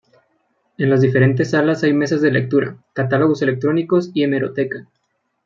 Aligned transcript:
En 0.79 0.89
las 0.89 1.01
diferentes 1.01 1.51
salas 1.51 1.83
hay 1.83 1.93
mesas 1.93 2.21
de 2.21 2.31
lectura, 2.31 2.75
catálogos 2.93 3.43
electrónicos 3.43 4.09
y 4.15 4.23
hemeroteca. 4.23 4.87